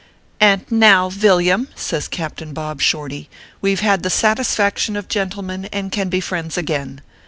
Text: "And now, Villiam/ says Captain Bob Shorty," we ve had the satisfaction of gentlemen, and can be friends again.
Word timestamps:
"And 0.39 0.63
now, 0.71 1.09
Villiam/ 1.11 1.67
says 1.75 2.07
Captain 2.07 2.53
Bob 2.53 2.81
Shorty," 2.81 3.29
we 3.61 3.75
ve 3.75 3.85
had 3.85 4.01
the 4.01 4.09
satisfaction 4.09 4.95
of 4.95 5.07
gentlemen, 5.07 5.65
and 5.65 5.91
can 5.91 6.09
be 6.09 6.19
friends 6.19 6.57
again. 6.57 7.01